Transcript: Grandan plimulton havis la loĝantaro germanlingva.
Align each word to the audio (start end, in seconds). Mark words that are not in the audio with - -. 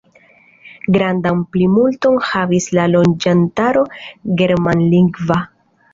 Grandan 0.95 1.43
plimulton 1.57 2.17
havis 2.29 2.69
la 2.79 2.85
loĝantaro 2.97 3.85
germanlingva. 4.41 5.39